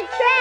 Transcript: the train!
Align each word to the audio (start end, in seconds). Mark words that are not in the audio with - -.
the 0.00 0.06
train! 0.06 0.37